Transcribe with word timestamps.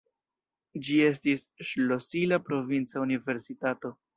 Ĝi 0.87 0.95
estis 1.09 1.45
ŝlosila 1.73 2.43
provinca 2.49 3.07
universitato. 3.07 3.97